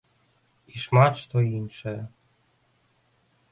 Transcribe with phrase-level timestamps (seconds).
[0.75, 1.95] І шмат што іншае.